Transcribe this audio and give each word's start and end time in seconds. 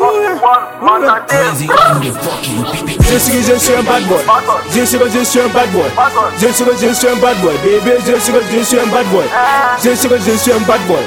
Je 3.01 3.31
que 3.31 3.43
je 3.43 3.59
suis 3.59 3.75
un 3.75 3.83
bad 3.83 4.03
boy. 4.05 4.19
Je 4.71 4.81
que 4.81 5.09
je 5.09 5.25
suis 5.25 5.41
un 5.41 5.49
bad 5.49 5.71
boy. 5.71 5.85
Je 6.39 6.47
que 6.47 6.53
je 6.81 6.93
suis 6.95 7.09
un 7.09 7.17
bad 7.17 7.37
boy. 7.39 7.55
Bébé, 7.63 7.99
je 8.05 8.13
que 8.13 8.19
je 8.53 8.63
suis 8.65 8.79
un 8.79 8.87
bad 8.87 9.07
boy. 9.07 9.25
Je 9.83 9.91
que 9.91 10.19
je 10.19 10.37
suis 10.37 10.53
un 10.53 10.61
bad 10.61 10.81
boy. 10.87 10.99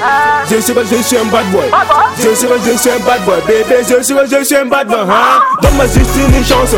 Je 0.50 0.56
que 0.56 0.62
je 0.62 1.02
suis 1.04 1.18
un 1.18 1.26
bad 1.26 1.46
boy. 1.52 1.70
Je 2.18 2.28
que 2.28 2.34
je 2.34 2.78
suis 2.78 2.90
un 2.90 3.00
bad 3.00 3.22
boy. 3.26 3.42
Bébé, 3.46 3.78
je 3.88 3.96
que 3.96 4.28
je 4.30 4.44
suis 4.44 4.56
un 4.56 4.66
bad 4.66 4.88
boy. 4.88 5.00
Hein? 5.00 5.42
Donne-moi 5.62 5.86
juste 5.88 6.16
une 6.16 6.46
chance. 6.46 6.76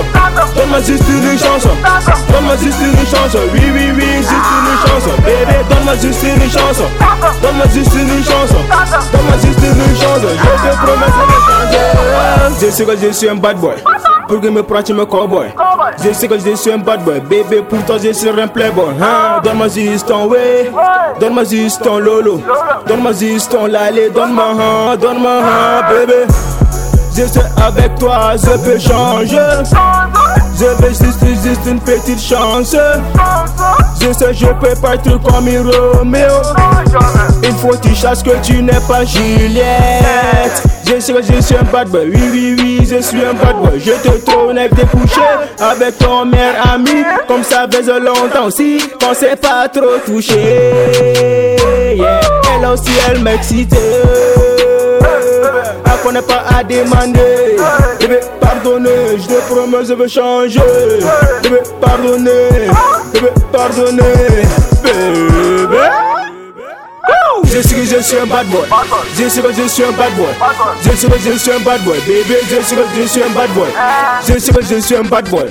Donne-moi 0.55 0.79
juste 0.81 1.03
une 1.07 1.39
chance. 1.39 1.67
Donne-moi 2.31 2.55
juste 2.57 2.81
une 2.81 3.05
chance. 3.07 3.35
Oui, 3.53 3.61
oui, 3.73 3.91
oui, 3.95 4.07
juste 4.17 4.31
une 4.31 4.77
chance. 4.87 5.05
Bébé, 5.25 5.57
donne-moi 5.69 5.95
juste 6.01 6.23
une 6.23 6.49
chance. 6.49 6.81
Donne-moi 7.41 7.65
juste 7.73 7.93
une 7.93 8.23
chance. 8.23 8.51
Donne-moi 9.11 9.37
juste 9.43 9.59
une 9.59 9.95
chance. 9.95 10.21
Je 10.21 10.69
te 10.69 10.75
promets 10.83 11.09
je 11.09 11.21
vais 11.25 11.71
changer. 11.71 12.08
Je 12.61 12.69
sais 12.69 12.85
que 12.85 12.95
je 12.97 13.11
suis 13.11 13.29
un 13.29 13.35
bad 13.35 13.57
boy. 13.57 13.75
Pour 14.27 14.39
que 14.41 14.47
me 14.47 14.61
prends, 14.61 14.83
tu 14.83 14.93
me 14.93 15.05
cowboy. 15.05 15.47
Je 16.03 16.13
sais 16.13 16.27
que 16.27 16.37
je 16.37 16.55
suis 16.55 16.71
un 16.71 16.77
bad 16.77 17.03
boy. 17.03 17.19
Bébé, 17.21 17.63
pour 17.67 17.83
toi, 17.85 17.97
je 18.03 18.11
suis 18.11 18.29
un 18.29 18.47
playboy. 18.47 18.93
Hein? 19.01 19.39
Donne-moi 19.43 19.69
juste 19.69 20.07
ton 20.07 20.27
way. 20.27 20.71
Donne-moi 21.19 21.43
juste 21.45 21.81
ton 21.81 21.99
lolo. 21.99 22.41
Donne-moi 22.87 23.11
juste 23.13 23.51
ton 23.51 23.65
lale. 23.65 24.11
Donne-moi, 24.13 24.45
hein, 24.59 24.97
donne-moi, 24.97 25.41
hein, 25.41 25.81
bébé. 25.89 26.25
Je 27.15 27.25
sais 27.25 27.41
avec 27.61 27.95
toi, 27.97 28.35
je 28.37 28.57
peux 28.63 28.79
changer. 28.79 29.37
Je 30.57 30.65
veux 30.65 30.89
juste, 30.89 31.43
juste 31.43 31.65
une 31.65 31.79
petite 31.79 32.21
chance. 32.21 32.75
Je 34.01 34.13
sais, 34.13 34.33
je 34.33 34.45
peux 34.45 34.75
pas 34.81 34.95
être 34.95 35.21
comme 35.23 35.47
un 35.47 35.97
Roméo. 35.97 36.27
Il 37.43 37.53
faut 37.53 37.69
que 37.69 37.87
tu 37.87 37.95
saches 37.95 38.23
que 38.23 38.37
tu 38.43 38.61
n'es 38.61 38.79
pas 38.87 39.05
Juliette. 39.05 40.68
Je 40.89 40.95
je 40.95 41.41
suis 41.41 41.55
un 41.55 41.63
bad 41.71 41.87
boy. 41.89 42.09
Oui, 42.09 42.29
oui, 42.31 42.55
oui, 42.57 42.79
je 42.89 42.99
suis 42.99 43.23
un 43.23 43.33
bad 43.33 43.57
boy. 43.57 43.79
Je 43.79 43.91
te 43.91 44.25
trouve 44.25 44.49
avec 44.49 44.73
des 44.73 44.85
couchés 44.85 45.21
avec 45.59 45.99
ton 45.99 46.25
meilleur 46.25 46.55
ami. 46.73 47.03
Comme 47.27 47.43
ça 47.43 47.67
faisait 47.71 47.99
longtemps 47.99 48.47
aussi 48.47 48.79
qu'on 48.99 49.13
s'est 49.13 49.35
pas 49.35 49.69
trop 49.69 49.99
touché. 50.03 51.55
Yeah. 51.95 52.21
Elle 52.55 52.65
aussi, 52.65 52.89
elle 53.07 53.21
m'excitait. 53.21 53.77
Elle 55.85 56.01
connaît 56.03 56.23
pas 56.23 56.43
à 56.57 56.63
demander. 56.63 57.57
Bébé, 57.99 58.21
pardonnez, 58.41 59.19
je 59.19 59.27
te 59.27 59.41
promets, 59.47 59.85
je 59.87 59.93
veux 59.93 60.07
changer. 60.07 60.59
Bébé, 61.43 61.59
pardonnez, 61.79 62.71
bébé, 63.13 63.29
pardonnez. 63.51 64.01
Bébé. 64.83 65.48
Je 67.51 67.63
sais 67.63 67.75
que 67.75 67.83
je 67.83 68.01
suis 68.01 68.17
un 68.17 68.27
bad 68.27 68.45
boy. 68.47 68.61
Je 69.17 69.23
que 69.23 69.53
je 69.53 69.67
suis 69.67 69.83
un 69.83 69.91
bad 69.91 70.13
boy. 70.15 70.27
Je 70.83 70.91
sais 70.95 71.07
que 71.07 71.17
je 71.19 71.37
suis 71.37 71.51
un 71.51 71.59
bad 71.59 71.81
boy. 71.83 71.97
Bébé, 72.05 72.37
je 72.47 72.55
que 72.57 72.83
je 72.95 73.07
suis 73.07 73.23
un 73.23 73.29
bad 73.29 73.49
boy. 73.51 73.67
Je 74.27 74.33
que 74.33 74.61
je 74.61 74.79
suis 74.79 74.95
un 74.95 75.01
bad 75.01 75.27
boy. 75.29 75.45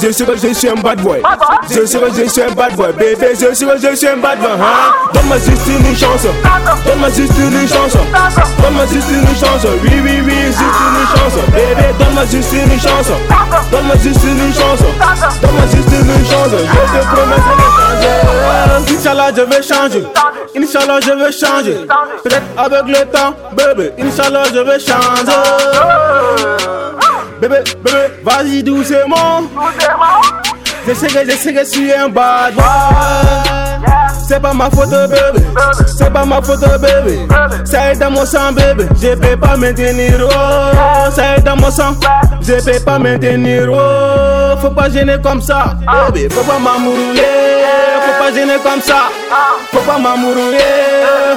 Je 0.00 0.06
que 0.24 0.36
je 0.36 0.54
suis 0.54 0.68
un 0.68 0.74
bad 0.74 1.02
boy. 1.02 1.20
Je 1.68 1.80
que 1.80 2.22
je 2.22 2.28
suis 2.28 2.42
un 2.42 2.52
bad 2.52 2.76
boy. 2.76 2.92
Bébé, 2.92 3.32
je 3.34 3.46
que 3.46 3.90
je 3.90 3.96
suis 3.96 4.06
un 4.08 4.16
bad 4.18 4.38
boy. 4.38 4.50
Hein? 4.52 4.92
Donne-moi 5.12 5.38
juste 5.38 5.66
une 5.66 5.96
chance. 5.96 6.22
Donne-moi 6.86 7.08
juste 7.10 7.38
une 7.38 7.68
chance. 7.68 7.96
Donne-moi 8.62 8.86
juste 8.86 9.10
une 9.10 9.36
chance. 9.36 9.66
Oui, 9.82 9.90
oui, 10.04 10.22
oui, 10.24 10.36
juste 10.46 10.60
une 10.60 11.18
chance. 11.18 11.34
Bébé, 11.50 11.86
donne-moi 11.98 12.24
juste 12.30 12.52
une 12.52 12.80
chance. 12.80 13.10
Donne-moi 13.72 13.96
juste 14.00 14.22
une 14.22 14.54
chance. 14.54 14.80
Donne-moi 15.42 15.66
juste 15.74 15.90
une 15.90 16.26
chance. 16.30 16.50
Je 16.52 16.98
te 16.98 17.04
promets 17.06 17.69
Inch'Allah, 18.88 19.30
je 19.36 19.42
vais 19.42 19.62
changer. 19.62 20.04
Inch'Allah, 20.56 21.00
je 21.00 21.12
vais 21.12 21.32
changer. 21.32 21.86
Peut-être 22.22 22.42
avec 22.56 22.86
le 22.86 23.04
temps, 23.06 23.34
bébé. 23.52 23.92
Inch'Allah, 23.98 24.44
je 24.52 24.60
vais 24.60 24.78
changer. 24.78 25.32
Bébé, 27.40 27.56
bébé, 27.82 27.98
vas-y 28.24 28.62
doucement. 28.62 29.42
Je 30.86 30.94
sais 30.94 31.06
que 31.06 31.30
je 31.30 31.36
sais 31.36 31.52
que 31.52 31.60
je 31.60 31.64
suis 31.64 31.92
un 31.92 32.08
bad 32.08 32.54
boy. 32.54 32.64
C'est 34.28 34.40
pas 34.40 34.52
ma 34.52 34.70
faute, 34.70 34.90
bébé. 34.90 35.44
C'est 35.98 36.12
pas 36.12 36.24
ma 36.24 36.40
faute, 36.42 36.60
bébé. 36.60 37.26
Ça 37.64 37.92
est 37.92 37.96
dans 37.96 38.10
mon 38.10 38.24
sang, 38.24 38.52
bébé. 38.52 38.86
Je 39.00 39.14
peux 39.14 39.36
pas 39.36 39.56
maintenir. 39.56 40.20
Oh, 40.22 41.10
ça 41.10 41.36
est 41.36 41.40
dans 41.40 41.56
mon 41.56 41.70
sang. 41.70 41.94
Je 42.42 42.54
peux 42.64 42.84
pas 42.84 42.98
maintenir. 42.98 43.68
Oh, 43.72 44.56
faut 44.60 44.70
pas 44.70 44.88
gêner 44.90 45.16
comme 45.22 45.40
ça, 45.40 45.76
bébé. 46.12 46.28
Faut 46.30 46.44
pas 46.44 46.58
m'amourouler. 46.58 47.22
Faut 48.02 48.24
pas 48.24 48.32
gêner 48.32 48.56
comme 48.62 48.80
ça. 48.80 49.10
Faut 49.72 49.80
pas 49.80 49.98
m'amourouler. 49.98 50.58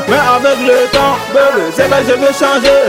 Mais 0.07 0.18
avec 0.18 0.59
le 0.68 0.88
temps, 0.91 1.16
bébé, 1.34 1.66
c'est 1.75 1.90
que 1.90 1.96
je 2.07 2.13
veux 2.13 2.34
changer. 2.34 2.79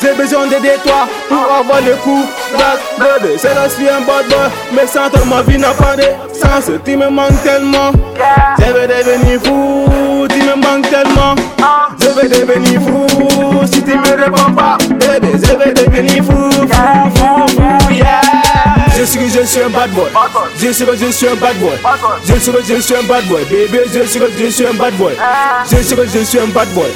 J'ai 0.00 0.12
besoin 0.14 0.46
d'aider 0.46 0.76
toi 0.84 1.06
pour 1.28 1.44
avoir 1.58 1.80
le 1.80 1.94
coup 1.96 2.24
d'as, 2.58 2.78
bébé. 2.98 3.36
C'est 3.38 3.48
que 3.48 3.64
je 3.64 3.68
suis 3.70 3.88
un 3.88 4.00
bad 4.00 4.26
boy. 4.28 4.50
Mais 4.72 4.86
sans 4.86 5.08
toi, 5.10 5.20
ma 5.26 5.42
vie 5.42 5.58
n'a 5.58 5.72
pas 5.72 5.96
de 5.96 6.04
sens. 6.34 6.70
Tu 6.84 6.96
me 6.96 7.08
manques 7.08 7.42
tellement. 7.42 7.92
Je 8.58 8.72
vais 8.72 8.86
devenir 8.86 9.40
fou. 9.44 10.26
Tu 10.28 10.42
me 10.42 10.54
manques 10.56 10.90
tellement. 10.90 11.34
Je 12.00 12.08
vais 12.08 12.28
devenir 12.28 12.80
fou. 12.80 13.06
Si 13.66 13.82
tu 13.82 13.96
me 13.96 14.22
réponds 14.22 14.52
pas, 14.52 14.76
bébé, 14.88 15.32
je 15.34 15.56
vais 15.56 15.72
devenir 15.72 16.24
fou. 16.24 16.50
Je 19.14 19.20
sais 19.20 19.26
que 19.26 19.44
je 19.44 19.46
suis 19.46 19.60
un 19.60 19.70
bad 19.70 19.90
boy. 19.92 20.10
Je 20.58 20.72
sais 20.72 20.84
que 20.84 20.96
je 20.96 21.06
suis 21.12 21.28
un 21.28 21.36
bad 21.36 21.56
boy. 21.60 21.78
Je 22.26 22.34
sais 22.34 22.50
que 22.50 22.62
je 22.64 22.80
suis 22.80 22.96
un 22.96 23.02
bad 23.04 23.24
boy. 23.26 23.44
Bébé, 23.44 23.82
je 23.86 24.04
sais 24.08 24.18
que 24.18 24.26
je 24.36 24.50
suis 24.50 24.66
un 24.66 24.74
bad 24.74 24.92
boy. 24.94 25.14
Je 25.70 25.76
sais 25.76 25.94
que 25.94 26.04
je 26.04 26.24
suis 26.24 26.38
un 26.40 26.46
bad 26.48 26.68
boy. 26.74 26.86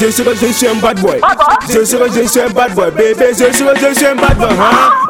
Je 0.00 0.10
sais 0.10 0.24
que 0.24 0.34
je 0.34 0.46
suis 0.52 0.66
un 0.66 0.74
bad 0.74 1.00
boy. 1.00 1.20
Je 1.68 1.84
sais 1.84 1.96
que 1.96 2.12
je 2.12 2.26
suis 2.26 2.40
un 2.40 2.48
bad 2.50 2.74
boy. 2.74 2.90
Bébé, 2.90 3.26
je 3.30 3.36
sais 3.36 3.50
que 3.50 3.88
je 3.88 3.94
suis 3.94 4.06
un 4.06 4.16
bad 4.16 4.36
boy. 4.36 4.48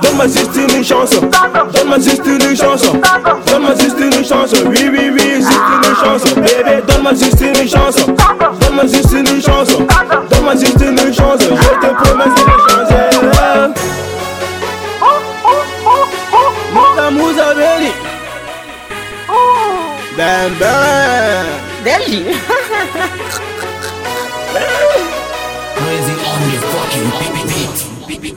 Donne-moi 0.02 0.26
juste 0.26 0.54
une 0.54 0.84
chance. 0.84 1.10
Donne-moi 1.72 1.98
juste 1.98 2.26
une 2.26 2.54
chance. 2.54 2.82
Donne-moi 3.46 3.74
juste 3.80 3.98
une 3.98 4.24
chance. 4.24 4.52
Oui, 4.66 4.90
oui, 4.92 5.10
oui, 5.12 5.36
juste 5.36 5.50
une 5.50 5.96
chance. 5.96 6.24
Bébé, 6.34 6.82
donne-moi 6.86 7.12
juste 7.12 7.40
une 7.40 7.68
chance. 7.68 7.96
Donne-moi 8.60 8.84
juste 8.86 9.12
une 9.12 9.42
chance. 9.42 9.68
Donne-moi 10.30 10.56
juste 10.56 10.80
une 10.82 10.99
Ben 20.20 20.52
ben. 20.60 21.46
Delhi. 21.84 22.22
Crazy 25.76 26.16
on 26.30 26.40
the 26.44 26.56
fucking 26.72 27.08
beat. 27.48 28.20
beat, 28.22 28.36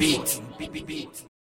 beat, 0.74 0.88
beat. 0.88 1.33